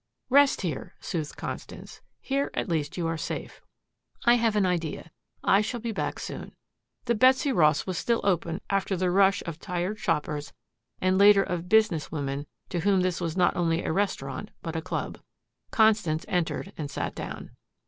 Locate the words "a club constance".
14.75-16.25